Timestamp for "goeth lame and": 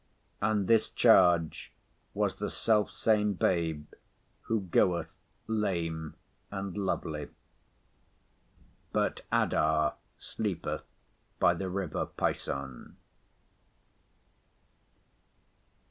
4.61-6.75